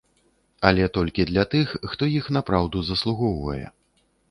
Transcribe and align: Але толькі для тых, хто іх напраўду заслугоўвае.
Але 0.69 0.87
толькі 0.97 1.25
для 1.31 1.43
тых, 1.51 1.75
хто 1.93 2.09
іх 2.17 2.33
напраўду 2.39 2.85
заслугоўвае. 2.91 3.63